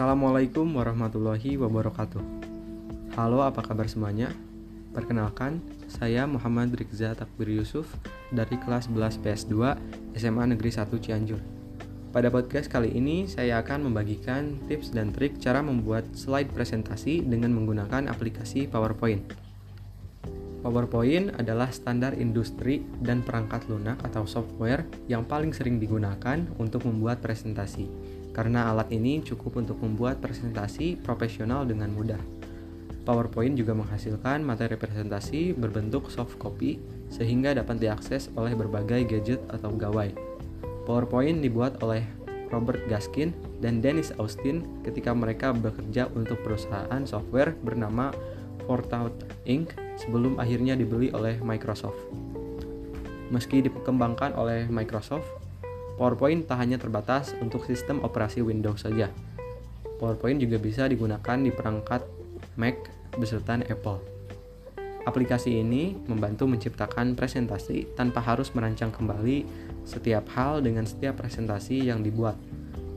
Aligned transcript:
Assalamualaikum 0.00 0.64
warahmatullahi 0.80 1.60
wabarakatuh. 1.60 2.24
Halo, 3.20 3.44
apa 3.44 3.60
kabar 3.60 3.84
semuanya? 3.84 4.32
Perkenalkan, 4.96 5.60
saya 5.92 6.24
Muhammad 6.24 6.72
Rikza 6.72 7.12
Takbir 7.12 7.52
Yusuf 7.52 7.84
dari 8.32 8.56
kelas 8.56 8.88
11 8.88 9.20
PS2 9.20 9.76
SMA 10.16 10.56
Negeri 10.56 10.72
1 10.72 10.88
Cianjur. 11.04 11.36
Pada 12.16 12.32
podcast 12.32 12.72
kali 12.72 12.96
ini, 12.96 13.28
saya 13.28 13.60
akan 13.60 13.92
membagikan 13.92 14.56
tips 14.72 14.96
dan 14.96 15.12
trik 15.12 15.36
cara 15.36 15.60
membuat 15.60 16.08
slide 16.16 16.48
presentasi 16.48 17.20
dengan 17.20 17.52
menggunakan 17.52 18.08
aplikasi 18.08 18.72
PowerPoint. 18.72 19.20
PowerPoint 20.64 21.36
adalah 21.36 21.68
standar 21.76 22.16
industri 22.16 22.80
dan 23.04 23.20
perangkat 23.20 23.68
lunak 23.68 24.00
atau 24.00 24.24
software 24.24 24.88
yang 25.12 25.28
paling 25.28 25.52
sering 25.52 25.76
digunakan 25.76 26.40
untuk 26.56 26.88
membuat 26.88 27.20
presentasi, 27.20 27.84
karena 28.30 28.70
alat 28.70 28.88
ini 28.94 29.22
cukup 29.22 29.58
untuk 29.58 29.82
membuat 29.82 30.22
presentasi 30.22 30.98
profesional 31.00 31.66
dengan 31.66 31.90
mudah. 31.90 32.20
PowerPoint 33.02 33.56
juga 33.56 33.72
menghasilkan 33.74 34.44
materi 34.44 34.76
presentasi 34.76 35.56
berbentuk 35.56 36.12
soft 36.12 36.36
copy 36.36 36.78
sehingga 37.10 37.56
dapat 37.56 37.80
diakses 37.80 38.30
oleh 38.38 38.54
berbagai 38.54 39.08
gadget 39.08 39.40
atau 39.50 39.74
gawai. 39.74 40.12
PowerPoint 40.84 41.42
dibuat 41.42 41.82
oleh 41.82 42.06
Robert 42.50 42.82
Gaskin 42.90 43.30
dan 43.62 43.78
Dennis 43.78 44.10
Austin 44.18 44.66
ketika 44.82 45.14
mereka 45.14 45.54
bekerja 45.54 46.10
untuk 46.12 46.42
perusahaan 46.42 47.02
software 47.06 47.54
bernama 47.62 48.10
Fortaut 48.66 49.14
Inc. 49.46 49.74
sebelum 49.98 50.38
akhirnya 50.38 50.74
dibeli 50.78 51.10
oleh 51.14 51.38
Microsoft. 51.42 51.98
Meski 53.30 53.62
dikembangkan 53.62 54.34
oleh 54.34 54.66
Microsoft, 54.66 55.26
PowerPoint 56.00 56.48
tak 56.48 56.64
hanya 56.64 56.80
terbatas 56.80 57.36
untuk 57.44 57.68
sistem 57.68 58.00
operasi 58.00 58.40
Windows 58.40 58.88
saja. 58.88 59.12
PowerPoint 60.00 60.40
juga 60.40 60.56
bisa 60.56 60.88
digunakan 60.88 61.36
di 61.36 61.52
perangkat 61.52 62.00
Mac 62.56 62.88
beserta 63.20 63.60
Apple. 63.60 64.00
Aplikasi 65.04 65.60
ini 65.60 65.92
membantu 66.08 66.48
menciptakan 66.48 67.12
presentasi 67.12 67.92
tanpa 68.00 68.24
harus 68.24 68.48
merancang 68.56 68.88
kembali 68.88 69.44
setiap 69.84 70.24
hal 70.32 70.64
dengan 70.64 70.88
setiap 70.88 71.20
presentasi 71.20 71.92
yang 71.92 72.00
dibuat. 72.00 72.40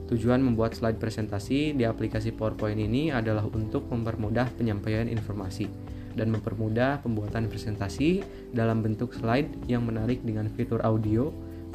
Tujuan 0.08 0.40
membuat 0.40 0.72
slide 0.72 0.96
presentasi 0.96 1.76
di 1.76 1.84
aplikasi 1.84 2.32
PowerPoint 2.32 2.80
ini 2.80 3.12
adalah 3.12 3.44
untuk 3.44 3.84
mempermudah 3.92 4.48
penyampaian 4.56 5.12
informasi 5.12 5.68
dan 6.16 6.32
mempermudah 6.32 7.04
pembuatan 7.04 7.52
presentasi 7.52 8.24
dalam 8.56 8.80
bentuk 8.80 9.12
slide 9.12 9.68
yang 9.68 9.84
menarik 9.84 10.24
dengan 10.24 10.48
fitur 10.48 10.80
audio, 10.80 11.28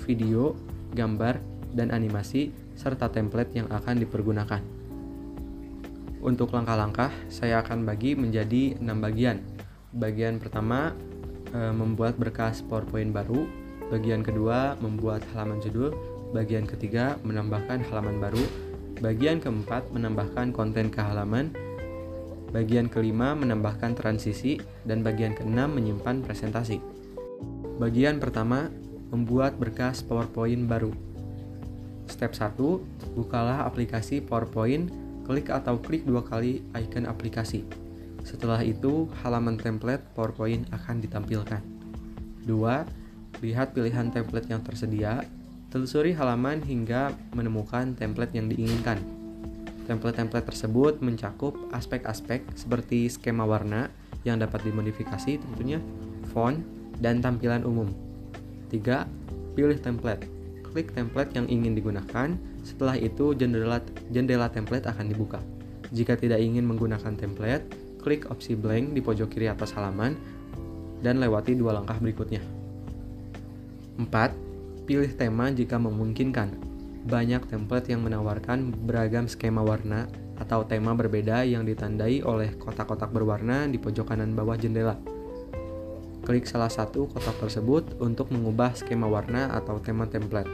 video, 0.10 0.58
gambar, 0.94 1.60
dan 1.74 1.94
animasi 1.94 2.50
serta 2.74 3.12
template 3.14 3.54
yang 3.54 3.68
akan 3.70 4.02
dipergunakan. 4.02 4.62
Untuk 6.20 6.52
langkah-langkah, 6.52 7.12
saya 7.32 7.64
akan 7.64 7.88
bagi 7.88 8.12
menjadi 8.12 8.76
6 8.76 9.00
bagian. 9.00 9.40
Bagian 9.96 10.36
pertama, 10.36 10.92
e, 11.56 11.60
membuat 11.72 12.20
berkas 12.20 12.60
PowerPoint 12.60 13.16
baru. 13.16 13.48
Bagian 13.88 14.22
kedua, 14.22 14.76
membuat 14.84 15.24
halaman 15.32 15.64
judul. 15.64 15.96
Bagian 16.36 16.68
ketiga, 16.68 17.16
menambahkan 17.24 17.88
halaman 17.88 18.20
baru. 18.20 18.44
Bagian 19.00 19.40
keempat, 19.40 19.96
menambahkan 19.96 20.52
konten 20.52 20.92
ke 20.92 21.00
halaman. 21.00 21.56
Bagian 22.52 22.92
kelima, 22.92 23.32
menambahkan 23.32 23.96
transisi. 23.96 24.60
Dan 24.84 25.02
bagian 25.08 25.40
keenam, 25.40 25.72
menyimpan 25.72 26.20
presentasi. 26.20 26.84
Bagian 27.80 28.20
pertama, 28.20 28.68
membuat 29.10 29.58
berkas 29.58 30.02
PowerPoint 30.06 30.66
baru. 30.70 30.94
Step 32.10 32.34
1, 32.34 32.58
bukalah 33.14 33.66
aplikasi 33.70 34.22
PowerPoint 34.22 34.90
klik 35.30 35.54
atau 35.54 35.78
klik 35.78 36.10
dua 36.10 36.26
kali 36.26 36.66
icon 36.74 37.06
aplikasi. 37.06 37.62
Setelah 38.26 38.66
itu, 38.66 39.06
halaman 39.22 39.62
template 39.62 40.02
PowerPoint 40.18 40.66
akan 40.74 41.06
ditampilkan. 41.06 41.62
2. 42.50 43.46
Lihat 43.46 43.78
pilihan 43.78 44.10
template 44.10 44.50
yang 44.50 44.66
tersedia, 44.66 45.22
telusuri 45.70 46.18
halaman 46.18 46.66
hingga 46.66 47.14
menemukan 47.38 47.94
template 47.94 48.34
yang 48.34 48.50
diinginkan. 48.50 48.98
Template-template 49.86 50.50
tersebut 50.50 51.02
mencakup 51.02 51.58
aspek-aspek 51.74 52.46
seperti 52.58 53.10
skema 53.10 53.46
warna 53.46 53.90
yang 54.26 54.42
dapat 54.42 54.66
dimodifikasi 54.66 55.40
tentunya, 55.40 55.78
font, 56.34 56.62
dan 57.00 57.22
tampilan 57.22 57.64
umum. 57.64 58.09
3. 58.70 59.58
Pilih 59.58 59.82
template 59.82 60.40
klik 60.70 60.94
template 60.94 61.34
yang 61.34 61.50
ingin 61.50 61.74
digunakan. 61.74 62.38
Setelah 62.62 62.96
itu, 62.96 63.34
jendela, 63.34 63.82
jendela 64.14 64.48
template 64.48 64.86
akan 64.86 65.10
dibuka. 65.10 65.42
Jika 65.90 66.14
tidak 66.14 66.40
ingin 66.40 66.70
menggunakan 66.70 67.18
template, 67.18 67.66
klik 68.00 68.30
opsi 68.30 68.54
blank 68.54 68.94
di 68.94 69.02
pojok 69.02 69.28
kiri 69.34 69.50
atas 69.50 69.74
halaman 69.74 70.14
dan 71.02 71.18
lewati 71.18 71.58
dua 71.58 71.74
langkah 71.74 71.98
berikutnya. 71.98 72.44
4. 73.98 74.86
Pilih 74.86 75.12
tema 75.18 75.50
jika 75.50 75.82
memungkinkan. 75.82 76.54
Banyak 77.10 77.50
template 77.50 77.90
yang 77.90 78.06
menawarkan 78.06 78.70
beragam 78.86 79.26
skema 79.26 79.66
warna 79.66 80.06
atau 80.40 80.64
tema 80.64 80.96
berbeda 80.96 81.44
yang 81.44 81.68
ditandai 81.68 82.24
oleh 82.24 82.56
kotak-kotak 82.56 83.12
berwarna 83.12 83.68
di 83.68 83.76
pojok 83.76 84.14
kanan 84.14 84.36
bawah 84.38 84.56
jendela. 84.56 85.19
Klik 86.30 86.46
salah 86.46 86.70
satu 86.70 87.10
kotak 87.10 87.42
tersebut 87.42 87.98
untuk 87.98 88.30
mengubah 88.30 88.78
skema 88.78 89.10
warna 89.10 89.50
atau 89.50 89.82
tema 89.82 90.06
template. 90.06 90.46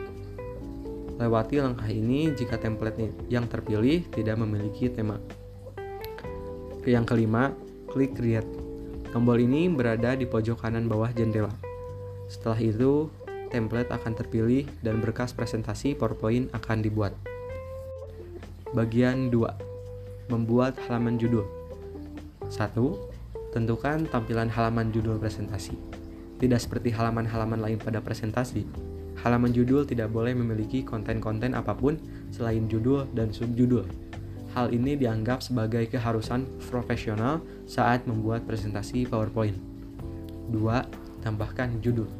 Lewati 1.20 1.60
langkah 1.60 1.92
ini 1.92 2.32
jika 2.32 2.56
template 2.56 3.12
yang 3.28 3.44
terpilih 3.52 4.08
tidak 4.08 4.40
memiliki 4.40 4.88
tema. 4.88 5.20
Yang 6.88 7.12
kelima, 7.12 7.52
klik 7.92 8.16
Create. 8.16 8.48
Tombol 9.12 9.44
ini 9.44 9.68
berada 9.68 10.16
di 10.16 10.24
pojok 10.24 10.64
kanan 10.64 10.88
bawah 10.88 11.12
jendela. 11.12 11.52
Setelah 12.32 12.64
itu, 12.64 13.12
template 13.52 13.92
akan 13.92 14.16
terpilih 14.16 14.64
dan 14.80 15.04
berkas 15.04 15.36
presentasi 15.36 15.92
PowerPoint 16.00 16.56
akan 16.56 16.88
dibuat. 16.88 17.12
Bagian 18.72 19.28
2. 19.28 20.32
Membuat 20.32 20.80
halaman 20.88 21.20
judul. 21.20 21.44
1 22.48 23.15
Tentukan 23.56 24.04
tampilan 24.12 24.52
halaman 24.52 24.92
judul 24.92 25.16
presentasi. 25.16 25.80
Tidak 26.36 26.60
seperti 26.60 26.92
halaman-halaman 26.92 27.64
lain 27.64 27.80
pada 27.80 28.04
presentasi, 28.04 28.68
halaman 29.24 29.56
judul 29.56 29.88
tidak 29.88 30.12
boleh 30.12 30.36
memiliki 30.36 30.84
konten-konten 30.84 31.56
apa 31.56 31.72
pun 31.72 31.96
selain 32.36 32.68
judul 32.68 33.08
dan 33.16 33.32
subjudul. 33.32 33.88
Hal 34.52 34.76
ini 34.76 35.00
dianggap 35.00 35.40
sebagai 35.40 35.88
keharusan 35.88 36.44
profesional 36.68 37.40
saat 37.64 38.04
membuat 38.04 38.44
presentasi 38.44 39.08
PowerPoint. 39.08 39.56
2. 40.52 41.24
Tambahkan 41.24 41.80
judul. 41.80 42.12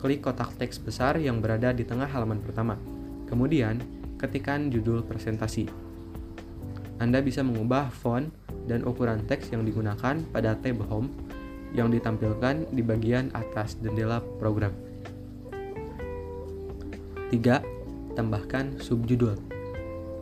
Klik 0.00 0.24
kotak 0.24 0.56
teks 0.56 0.80
besar 0.80 1.20
yang 1.20 1.44
berada 1.44 1.76
di 1.76 1.84
tengah 1.84 2.08
halaman 2.08 2.40
pertama. 2.40 2.80
Kemudian, 3.28 3.76
ketikkan 4.16 4.72
judul 4.72 5.04
presentasi. 5.04 5.89
Anda 7.00 7.24
bisa 7.24 7.40
mengubah 7.40 7.88
font 7.88 8.28
dan 8.68 8.84
ukuran 8.84 9.24
teks 9.24 9.56
yang 9.56 9.64
digunakan 9.64 10.20
pada 10.36 10.52
tab 10.52 10.84
Home 10.92 11.08
yang 11.72 11.88
ditampilkan 11.88 12.68
di 12.76 12.84
bagian 12.84 13.32
atas 13.32 13.80
jendela 13.80 14.20
program. 14.36 14.76
3. 17.32 17.40
Tambahkan 18.12 18.76
subjudul. 18.84 19.32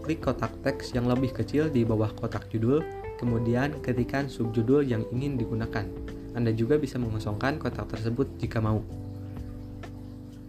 Klik 0.07 0.23
kotak 0.23 0.55
teks 0.63 0.95
yang 0.95 1.11
lebih 1.11 1.35
kecil 1.35 1.67
di 1.67 1.83
bawah 1.83 2.15
kotak 2.15 2.47
judul, 2.47 2.87
kemudian 3.19 3.83
ketikkan 3.83 4.31
subjudul 4.31 4.87
yang 4.87 5.03
ingin 5.11 5.35
digunakan. 5.35 5.83
Anda 6.39 6.55
juga 6.55 6.79
bisa 6.79 7.03
mengosongkan 7.03 7.59
kotak 7.59 7.91
tersebut 7.91 8.39
jika 8.39 8.63
mau. 8.63 8.87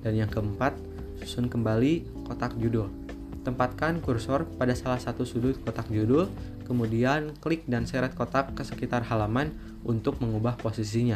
Dan 0.06 0.14
yang 0.14 0.30
keempat, 0.30 0.78
susun 1.26 1.50
kembali 1.50 2.06
kotak 2.30 2.54
judul. 2.62 3.09
Tempatkan 3.40 4.04
kursor 4.04 4.44
pada 4.60 4.76
salah 4.76 5.00
satu 5.00 5.24
sudut 5.24 5.56
kotak 5.64 5.88
judul, 5.88 6.28
kemudian 6.68 7.32
klik 7.40 7.64
dan 7.72 7.88
seret 7.88 8.12
kotak 8.12 8.52
ke 8.52 8.68
sekitar 8.68 9.08
halaman 9.08 9.56
untuk 9.88 10.20
mengubah 10.20 10.60
posisinya. 10.60 11.16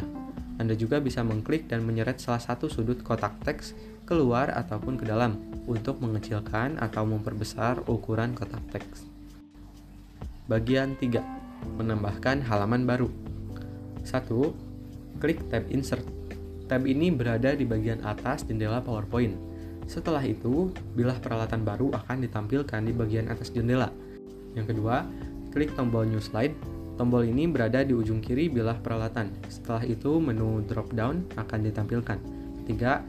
Anda 0.56 0.78
juga 0.80 1.04
bisa 1.04 1.20
mengklik 1.20 1.68
dan 1.68 1.84
menyeret 1.84 2.24
salah 2.24 2.40
satu 2.40 2.72
sudut 2.72 3.04
kotak 3.04 3.36
teks 3.44 3.76
keluar 4.08 4.56
ataupun 4.56 4.96
ke 4.96 5.04
dalam 5.04 5.36
untuk 5.68 6.00
mengecilkan 6.00 6.80
atau 6.80 7.04
memperbesar 7.04 7.84
ukuran 7.92 8.32
kotak 8.32 8.64
teks. 8.72 9.04
Bagian 10.48 10.96
3. 10.96 11.20
Menambahkan 11.80 12.48
halaman 12.48 12.88
baru. 12.88 13.12
1. 14.08 15.20
Klik 15.20 15.44
tab 15.52 15.68
Insert. 15.72 16.08
Tab 16.72 16.88
ini 16.88 17.12
berada 17.12 17.52
di 17.52 17.68
bagian 17.68 18.00
atas 18.08 18.48
jendela 18.48 18.80
PowerPoint 18.80 19.53
setelah 19.88 20.24
itu, 20.24 20.72
bilah 20.96 21.20
peralatan 21.20 21.68
baru 21.68 21.92
akan 21.92 22.24
ditampilkan 22.24 22.82
di 22.84 22.94
bagian 22.96 23.28
atas 23.28 23.52
jendela. 23.52 23.92
Yang 24.56 24.76
kedua, 24.76 25.04
klik 25.52 25.76
tombol 25.76 26.08
New 26.08 26.24
Slide. 26.24 26.56
Tombol 26.94 27.26
ini 27.26 27.50
berada 27.50 27.82
di 27.82 27.92
ujung 27.92 28.22
kiri 28.22 28.54
bilah 28.54 28.78
peralatan. 28.78 29.34
Setelah 29.50 29.82
itu, 29.84 30.22
menu 30.22 30.62
drop 30.64 30.94
down 30.94 31.26
akan 31.36 31.60
ditampilkan. 31.66 32.18
Ketiga, 32.64 33.02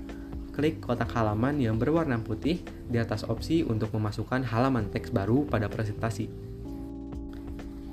klik 0.56 0.80
kotak 0.80 1.12
halaman 1.12 1.60
yang 1.60 1.76
berwarna 1.76 2.16
putih 2.18 2.64
di 2.88 2.96
atas 2.96 3.28
opsi 3.28 3.60
untuk 3.62 3.92
memasukkan 3.92 4.46
halaman 4.48 4.88
teks 4.88 5.12
baru 5.12 5.44
pada 5.44 5.68
presentasi. 5.68 6.26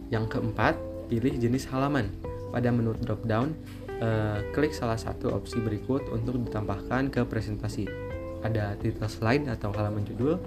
Yang 0.10 0.26
keempat, 0.38 0.80
pilih 1.12 1.36
jenis 1.38 1.68
halaman. 1.70 2.08
Pada 2.52 2.72
menu 2.72 2.96
drop-down, 2.96 3.52
eh, 4.00 4.40
klik 4.56 4.76
salah 4.76 5.00
satu 5.00 5.32
opsi 5.32 5.60
berikut 5.60 6.08
untuk 6.12 6.40
ditambahkan 6.40 7.12
ke 7.12 7.22
presentasi. 7.28 8.11
Ada 8.42 8.78
title 8.82 9.10
slide 9.10 9.46
atau 9.50 9.70
halaman 9.74 10.02
judul, 10.06 10.42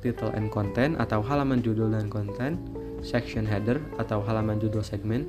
title 0.00 0.32
and 0.32 0.48
content 0.48 0.96
atau 0.96 1.20
halaman 1.20 1.60
judul 1.60 1.92
dan 1.92 2.08
konten, 2.08 2.56
section 3.04 3.44
header 3.44 3.80
atau 4.00 4.24
halaman 4.24 4.56
judul 4.56 4.80
segmen, 4.80 5.28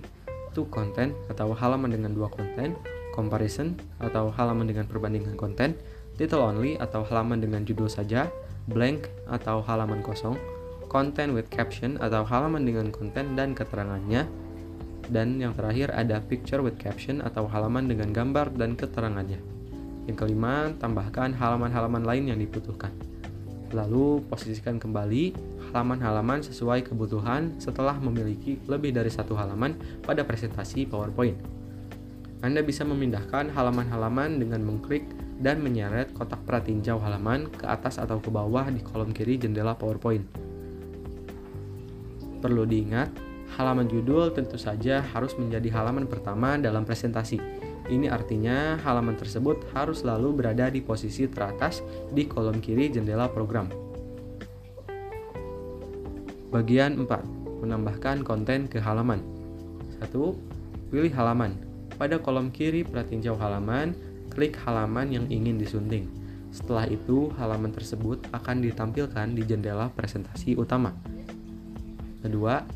to 0.56 0.68
content 0.72 1.16
atau 1.32 1.52
halaman 1.56 1.92
dengan 1.92 2.12
dua 2.16 2.32
konten, 2.32 2.76
comparison 3.12 3.76
atau 4.00 4.32
halaman 4.32 4.68
dengan 4.68 4.88
perbandingan 4.88 5.36
konten, 5.36 5.76
title 6.16 6.44
only 6.44 6.80
atau 6.80 7.04
halaman 7.04 7.44
dengan 7.44 7.64
judul 7.68 7.92
saja, 7.92 8.32
blank 8.72 9.12
atau 9.28 9.60
halaman 9.64 10.00
kosong, 10.00 10.40
content 10.88 11.36
with 11.36 11.48
caption 11.52 12.00
atau 12.00 12.24
halaman 12.24 12.64
dengan 12.64 12.92
konten 12.92 13.36
dan 13.36 13.52
keterangannya, 13.56 14.28
dan 15.12 15.40
yang 15.40 15.52
terakhir 15.52 15.92
ada 15.92 16.24
picture 16.24 16.64
with 16.64 16.80
caption 16.80 17.20
atau 17.20 17.48
halaman 17.52 17.92
dengan 17.92 18.16
gambar 18.16 18.56
dan 18.56 18.80
keterangannya. 18.80 19.51
Yang 20.12 20.28
kelima, 20.28 20.76
tambahkan 20.76 21.32
halaman-halaman 21.40 22.04
lain 22.04 22.36
yang 22.36 22.40
dibutuhkan. 22.44 22.92
Lalu 23.72 24.20
posisikan 24.28 24.76
kembali 24.76 25.32
halaman-halaman 25.72 26.44
sesuai 26.44 26.84
kebutuhan 26.84 27.56
setelah 27.64 27.96
memiliki 27.96 28.60
lebih 28.68 28.92
dari 28.92 29.08
satu 29.08 29.40
halaman 29.40 29.80
pada 30.04 30.28
presentasi 30.28 30.84
PowerPoint. 30.92 31.40
Anda 32.44 32.60
bisa 32.60 32.84
memindahkan 32.84 33.56
halaman-halaman 33.56 34.36
dengan 34.36 34.68
mengklik 34.68 35.08
dan 35.40 35.64
menyeret 35.64 36.12
kotak 36.12 36.44
pratinjau 36.44 37.00
halaman 37.00 37.48
ke 37.48 37.64
atas 37.64 37.96
atau 37.96 38.20
ke 38.20 38.28
bawah 38.28 38.68
di 38.68 38.84
kolom 38.84 39.16
kiri 39.16 39.40
jendela 39.40 39.80
PowerPoint. 39.80 40.28
Perlu 42.44 42.68
diingat, 42.68 43.16
halaman 43.56 43.88
judul 43.88 44.36
tentu 44.36 44.60
saja 44.60 45.00
harus 45.16 45.32
menjadi 45.40 45.72
halaman 45.72 46.04
pertama 46.04 46.60
dalam 46.60 46.84
presentasi. 46.84 47.61
Ini 47.90 48.14
artinya 48.14 48.78
halaman 48.86 49.18
tersebut 49.18 49.66
harus 49.74 50.06
selalu 50.06 50.38
berada 50.38 50.70
di 50.70 50.84
posisi 50.84 51.26
teratas 51.26 51.82
di 52.14 52.30
kolom 52.30 52.62
kiri 52.62 52.94
jendela 52.94 53.26
program. 53.32 53.72
Bagian 56.52 57.00
4. 57.00 57.64
Menambahkan 57.64 58.28
konten 58.28 58.68
ke 58.68 58.78
halaman. 58.78 59.24
1. 60.04 60.12
Pilih 60.92 61.14
halaman. 61.16 61.56
Pada 61.96 62.20
kolom 62.20 62.52
kiri 62.52 62.84
pratinjau 62.84 63.40
halaman, 63.40 63.96
klik 64.30 64.60
halaman 64.68 65.08
yang 65.10 65.26
ingin 65.32 65.56
disunting. 65.56 66.12
Setelah 66.52 66.84
itu, 66.92 67.32
halaman 67.40 67.72
tersebut 67.72 68.28
akan 68.36 68.60
ditampilkan 68.60 69.32
di 69.32 69.48
jendela 69.48 69.88
presentasi 69.96 70.60
utama. 70.60 70.92
Kedua, 72.20 72.68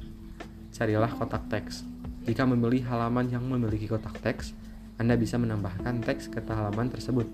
carilah 0.72 1.12
kotak 1.12 1.52
teks. 1.52 1.84
Jika 2.24 2.48
memilih 2.48 2.88
halaman 2.88 3.28
yang 3.28 3.44
memiliki 3.44 3.92
kotak 3.92 4.16
teks, 4.24 4.56
Anda 4.96 5.20
bisa 5.20 5.36
menambahkan 5.36 6.04
teks 6.08 6.32
ke 6.32 6.40
halaman 6.48 6.88
tersebut. 6.88 7.28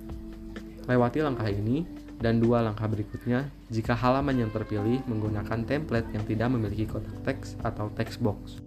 Lewati 0.89 1.21
langkah 1.21 1.45
ini 1.45 1.85
dan 2.17 2.41
dua 2.41 2.65
langkah 2.65 2.89
berikutnya 2.89 3.49
jika 3.69 3.93
halaman 3.93 4.37
yang 4.45 4.49
terpilih 4.53 5.01
menggunakan 5.05 5.65
template 5.65 6.09
yang 6.13 6.25
tidak 6.25 6.49
memiliki 6.53 6.89
kotak 6.89 7.17
teks 7.25 7.57
atau 7.61 7.89
text 7.93 8.21
box. 8.21 8.61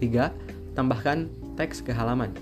3. 0.00 0.76
Tambahkan 0.76 1.28
teks 1.56 1.80
ke 1.80 1.92
halaman. 1.92 2.32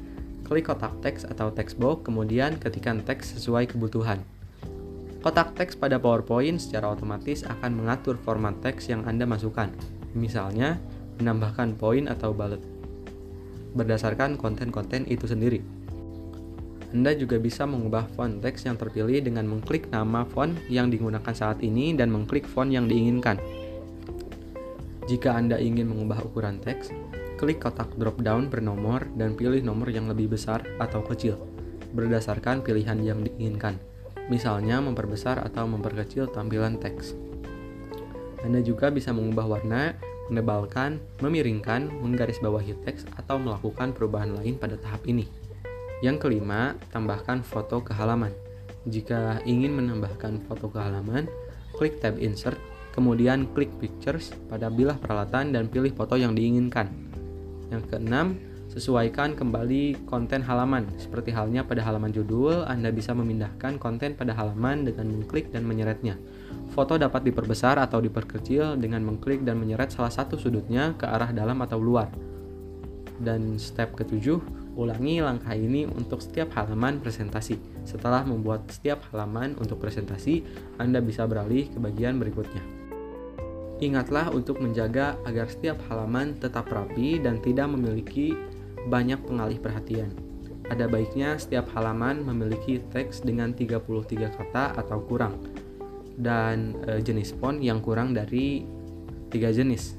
Klik 0.45 0.67
kotak 0.69 0.95
teks 1.01 1.25
atau 1.25 1.49
text 1.55 1.79
box, 1.79 2.05
kemudian 2.07 2.59
ketikkan 2.59 3.01
teks 3.03 3.39
sesuai 3.39 3.71
kebutuhan. 3.71 4.21
Kotak 5.25 5.57
teks 5.57 5.73
pada 5.73 5.97
PowerPoint 5.97 6.61
secara 6.61 6.93
otomatis 6.93 7.47
akan 7.49 7.81
mengatur 7.81 8.21
format 8.21 8.53
teks 8.61 8.93
yang 8.93 9.09
Anda 9.09 9.25
masukkan. 9.25 9.73
Misalnya, 10.13 10.77
menambahkan 11.17 11.81
poin 11.81 12.11
atau 12.11 12.37
bullet 12.37 12.74
berdasarkan 13.75 14.41
konten-konten 14.41 15.05
itu 15.11 15.27
sendiri. 15.29 15.61
Anda 16.95 17.13
juga 17.19 17.43
bisa 17.43 17.67
mengubah 17.67 18.07
font 18.15 18.39
teks 18.39 18.71
yang 18.71 18.79
terpilih 18.79 19.19
dengan 19.19 19.51
mengklik 19.51 19.91
nama 19.91 20.23
font 20.23 20.55
yang 20.71 20.89
digunakan 20.95 21.35
saat 21.35 21.59
ini 21.61 21.93
dan 21.99 22.15
mengklik 22.15 22.47
font 22.47 22.71
yang 22.71 22.87
diinginkan. 22.87 23.37
Jika 25.11 25.35
Anda 25.35 25.59
ingin 25.59 25.91
mengubah 25.91 26.23
ukuran 26.23 26.63
teks, 26.63 26.95
Klik 27.35 27.67
kotak 27.67 27.91
drop-down 27.99 28.47
bernomor 28.47 29.11
dan 29.19 29.35
pilih 29.35 29.59
nomor 29.59 29.91
yang 29.91 30.07
lebih 30.07 30.39
besar 30.39 30.63
atau 30.79 31.03
kecil, 31.03 31.35
berdasarkan 31.91 32.63
pilihan 32.63 32.95
yang 33.03 33.27
diinginkan, 33.27 33.75
misalnya 34.31 34.79
memperbesar 34.79 35.43
atau 35.43 35.67
memperkecil 35.67 36.31
tampilan 36.31 36.79
teks. 36.79 37.19
Anda 38.47 38.63
juga 38.63 38.95
bisa 38.95 39.11
mengubah 39.11 39.51
warna, 39.51 39.99
menebalkan, 40.29 41.01
memiringkan, 41.21 41.91
menggarisbawahi 42.01 42.85
teks, 42.85 43.05
atau 43.19 43.37
melakukan 43.37 43.93
perubahan 43.93 44.33
lain 44.33 44.57
pada 44.57 44.79
tahap 44.81 45.05
ini. 45.05 45.29
Yang 46.01 46.29
kelima, 46.29 46.77
tambahkan 46.93 47.41
foto 47.45 47.81
ke 47.81 47.97
halaman. 47.97 48.33
Jika 48.85 49.41
ingin 49.49 49.73
menambahkan 49.73 50.45
foto 50.45 50.69
ke 50.69 50.77
halaman, 50.77 51.25
klik 51.77 52.01
tab 52.05 52.21
Insert, 52.21 52.61
kemudian 52.93 53.49
klik 53.57 53.73
Pictures 53.81 54.37
pada 54.53 54.69
bilah 54.69 55.01
peralatan 55.01 55.57
dan 55.57 55.67
pilih 55.73 55.97
foto 55.97 56.21
yang 56.21 56.37
diinginkan. 56.37 56.93
Yang 57.73 57.83
keenam, 57.89 58.37
sesuaikan 58.69 59.39
kembali 59.39 60.05
konten 60.05 60.43
halaman. 60.45 60.91
Seperti 60.99 61.31
halnya 61.33 61.65
pada 61.65 61.81
halaman 61.87 62.13
judul, 62.13 62.67
Anda 62.67 62.93
bisa 62.93 63.15
memindahkan 63.17 63.81
konten 63.81 64.19
pada 64.19 64.37
halaman 64.37 64.85
dengan 64.85 65.09
mengklik 65.15 65.55
dan 65.55 65.65
menyeretnya. 65.65 66.21
Foto 66.75 66.99
dapat 66.99 67.23
diperbesar 67.23 67.79
atau 67.79 68.03
diperkecil 68.03 68.75
dengan 68.83 69.07
mengklik 69.07 69.47
dan 69.47 69.63
menyeret 69.63 69.95
salah 69.95 70.11
satu 70.11 70.35
sudutnya 70.35 70.99
ke 70.99 71.07
arah 71.07 71.31
dalam 71.31 71.63
atau 71.63 71.79
luar. 71.79 72.11
Dan 73.15 73.63
step 73.63 73.95
ketujuh, 73.95 74.43
ulangi 74.75 75.23
langkah 75.23 75.55
ini 75.55 75.87
untuk 75.87 76.19
setiap 76.19 76.51
halaman 76.59 76.99
presentasi. 76.99 77.63
Setelah 77.87 78.27
membuat 78.27 78.67
setiap 78.75 79.07
halaman 79.15 79.55
untuk 79.63 79.79
presentasi, 79.79 80.43
Anda 80.83 80.99
bisa 80.99 81.23
beralih 81.31 81.71
ke 81.71 81.79
bagian 81.79 82.19
berikutnya. 82.19 82.67
Ingatlah 83.79 84.35
untuk 84.35 84.59
menjaga 84.59 85.15
agar 85.23 85.47
setiap 85.47 85.79
halaman 85.87 86.35
tetap 86.43 86.67
rapi 86.75 87.23
dan 87.23 87.39
tidak 87.39 87.71
memiliki 87.71 88.35
banyak 88.91 89.23
pengalih 89.23 89.63
perhatian. 89.63 90.11
Ada 90.67 90.91
baiknya 90.91 91.39
setiap 91.39 91.71
halaman 91.71 92.27
memiliki 92.27 92.83
teks 92.91 93.23
dengan 93.23 93.55
33 93.55 93.79
kata 94.35 94.75
atau 94.75 94.99
kurang 95.07 95.39
dan 96.15 96.79
e, 96.87 97.03
jenis 97.03 97.35
font 97.37 97.59
yang 97.59 97.83
kurang 97.83 98.15
dari 98.15 98.63
tiga 99.31 99.51
jenis. 99.51 99.99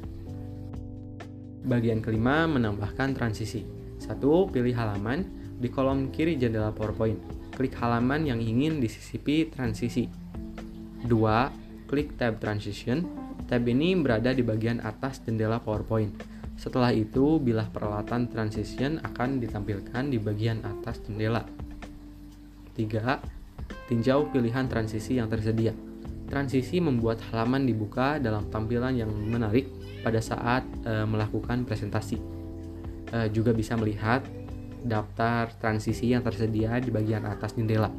Bagian 1.66 2.00
kelima 2.00 2.46
menambahkan 2.46 3.18
transisi. 3.18 3.66
Satu, 3.98 4.48
pilih 4.52 4.76
halaman 4.78 5.26
di 5.58 5.68
kolom 5.72 6.14
kiri 6.14 6.38
jendela 6.38 6.70
PowerPoint. 6.72 7.18
Klik 7.56 7.74
halaman 7.80 8.28
yang 8.28 8.40
ingin 8.44 8.78
disisipi 8.84 9.50
transisi. 9.50 10.06
Dua, 11.06 11.50
klik 11.88 12.20
tab 12.20 12.38
transition 12.38 13.26
Tab 13.46 13.62
ini 13.70 13.94
berada 13.94 14.34
di 14.34 14.42
bagian 14.42 14.82
atas 14.82 15.22
jendela 15.22 15.62
PowerPoint. 15.62 16.10
Setelah 16.58 16.90
itu, 16.90 17.38
bilah 17.38 17.70
peralatan 17.70 18.26
transition 18.26 18.98
akan 19.06 19.38
ditampilkan 19.38 20.10
di 20.10 20.18
bagian 20.18 20.66
atas 20.66 21.06
jendela. 21.06 21.46
3. 22.74 23.22
Tinjau 23.86 24.34
pilihan 24.34 24.66
transisi 24.66 25.22
yang 25.22 25.30
tersedia. 25.30 25.78
Transisi 26.26 26.82
membuat 26.82 27.22
halaman 27.30 27.70
dibuka 27.70 28.18
dalam 28.18 28.50
tampilan 28.50 28.98
yang 28.98 29.10
menarik 29.10 29.70
pada 30.02 30.18
saat 30.20 30.66
e, 30.82 31.06
melakukan 31.06 31.64
presentasi. 31.70 32.18
E, 33.14 33.18
juga 33.30 33.54
bisa 33.54 33.78
melihat 33.78 34.26
daftar 34.82 35.54
transisi 35.62 36.14
yang 36.14 36.26
tersedia 36.26 36.82
di 36.82 36.90
bagian 36.90 37.26
atas 37.30 37.54
jendela. 37.54 37.94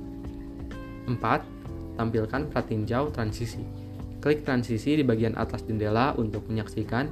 4. 1.07 1.19
Tampilkan 1.97 2.51
pratinjau 2.51 3.15
transisi 3.15 3.87
Klik 4.27 4.43
transisi 4.43 4.99
di 4.99 5.07
bagian 5.07 5.39
atas 5.39 5.63
jendela 5.63 6.11
untuk 6.19 6.51
menyaksikan. 6.51 7.07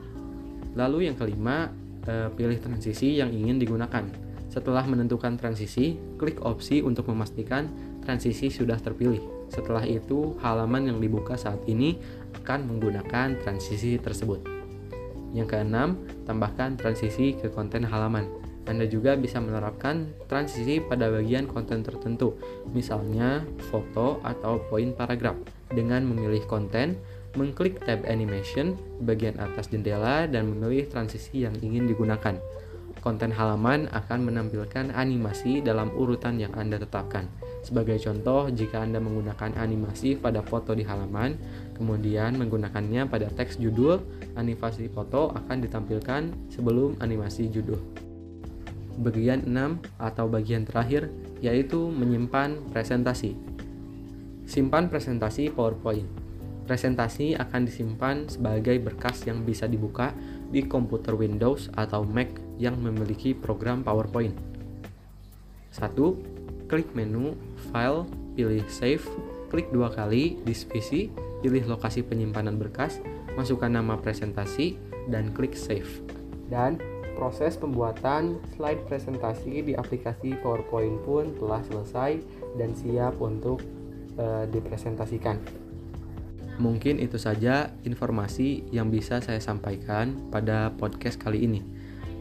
Lalu 0.74 1.06
yang 1.06 1.14
kelima, 1.14 1.70
eh, 2.02 2.26
pilih 2.34 2.58
transisi 2.58 3.22
yang 3.22 3.30
ingin 3.30 3.62
digunakan. 3.62 4.02
Setelah 4.50 4.82
menentukan 4.82 5.38
transisi, 5.38 5.94
klik 6.18 6.42
opsi 6.42 6.82
untuk 6.82 7.06
memastikan 7.06 7.70
transisi 8.02 8.50
sudah 8.50 8.82
terpilih. 8.82 9.43
Setelah 9.54 9.86
itu, 9.86 10.34
halaman 10.42 10.90
yang 10.90 10.98
dibuka 10.98 11.38
saat 11.38 11.62
ini 11.70 11.94
akan 12.42 12.66
menggunakan 12.66 13.38
transisi 13.38 13.94
tersebut. 14.02 14.42
Yang 15.30 15.54
keenam, 15.54 16.02
tambahkan 16.26 16.74
transisi 16.74 17.38
ke 17.38 17.54
konten 17.54 17.86
halaman. 17.86 18.26
Anda 18.64 18.88
juga 18.88 19.14
bisa 19.14 19.38
menerapkan 19.38 20.08
transisi 20.26 20.80
pada 20.80 21.12
bagian 21.12 21.44
konten 21.44 21.84
tertentu, 21.84 22.34
misalnya 22.72 23.44
foto 23.68 24.24
atau 24.24 24.56
poin 24.72 24.90
paragraf 24.96 25.36
dengan 25.68 26.08
memilih 26.08 26.42
konten, 26.48 26.96
mengklik 27.36 27.82
tab 27.84 28.06
animation 28.08 28.78
bagian 29.04 29.36
atas 29.36 29.68
jendela 29.68 30.24
dan 30.24 30.48
memilih 30.48 30.88
transisi 30.88 31.44
yang 31.44 31.52
ingin 31.60 31.90
digunakan. 31.90 32.40
Konten 33.04 33.36
halaman 33.36 33.92
akan 33.92 34.32
menampilkan 34.32 34.96
animasi 34.96 35.60
dalam 35.60 35.92
urutan 35.92 36.40
yang 36.40 36.56
Anda 36.56 36.80
tetapkan. 36.80 37.28
Sebagai 37.64 37.96
contoh, 37.96 38.52
jika 38.52 38.84
Anda 38.84 39.00
menggunakan 39.00 39.56
animasi 39.56 40.20
pada 40.20 40.44
foto 40.44 40.76
di 40.76 40.84
halaman, 40.84 41.40
kemudian 41.72 42.36
menggunakannya 42.36 43.08
pada 43.08 43.32
teks 43.32 43.56
judul, 43.56 44.04
animasi 44.36 44.92
foto 44.92 45.32
akan 45.32 45.64
ditampilkan 45.64 46.52
sebelum 46.52 47.00
animasi 47.00 47.48
judul. 47.48 47.80
Bagian 49.00 49.48
6 49.48 49.80
atau 49.96 50.28
bagian 50.28 50.68
terakhir 50.68 51.08
yaitu 51.40 51.88
menyimpan 51.88 52.60
presentasi. 52.68 53.32
Simpan 54.44 54.92
presentasi 54.92 55.48
PowerPoint. 55.48 56.04
Presentasi 56.68 57.32
akan 57.32 57.64
disimpan 57.64 58.28
sebagai 58.28 58.76
berkas 58.76 59.24
yang 59.24 59.40
bisa 59.40 59.64
dibuka 59.64 60.12
di 60.52 60.68
komputer 60.68 61.16
Windows 61.16 61.72
atau 61.72 62.04
Mac 62.04 62.28
yang 62.60 62.76
memiliki 62.76 63.32
program 63.32 63.80
PowerPoint. 63.80 64.36
1 65.72 66.33
klik 66.68 66.88
menu 66.96 67.36
File, 67.70 68.08
pilih 68.34 68.64
Save, 68.66 69.04
klik 69.52 69.70
dua 69.70 69.92
kali 69.92 70.40
di 70.42 70.54
pilih 71.44 71.64
lokasi 71.68 72.00
penyimpanan 72.00 72.56
berkas, 72.56 73.04
masukkan 73.36 73.68
nama 73.68 74.00
presentasi, 74.00 74.80
dan 75.12 75.28
klik 75.36 75.52
Save. 75.52 76.00
Dan 76.48 76.80
proses 77.14 77.54
pembuatan 77.54 78.42
slide 78.56 78.82
presentasi 78.90 79.62
di 79.62 79.72
aplikasi 79.76 80.34
PowerPoint 80.42 80.98
pun 81.06 81.30
telah 81.38 81.62
selesai 81.68 82.18
dan 82.58 82.74
siap 82.74 83.20
untuk 83.22 83.62
e, 84.18 84.50
dipresentasikan. 84.50 85.38
Mungkin 86.58 87.02
itu 87.02 87.18
saja 87.18 87.74
informasi 87.82 88.70
yang 88.70 88.90
bisa 88.90 89.18
saya 89.18 89.42
sampaikan 89.42 90.30
pada 90.30 90.74
podcast 90.74 91.18
kali 91.18 91.46
ini. 91.46 91.60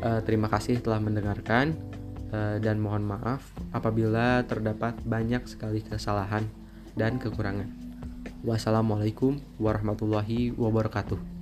E, 0.01 0.09
terima 0.27 0.51
kasih 0.51 0.83
telah 0.83 1.01
mendengarkan. 1.01 1.92
Eh, 2.33 2.57
dan 2.57 2.81
mohon 2.81 3.05
maaf 3.05 3.45
apabila 3.69 4.41
terdapat 4.49 4.97
banyak 5.05 5.45
sekali 5.45 5.85
kesalahan 5.85 6.49
dan 6.97 7.21
kekurangan. 7.21 7.69
Wassalamualaikum 8.41 9.37
warahmatullahi 9.61 10.49
wabarakatuh. 10.57 11.32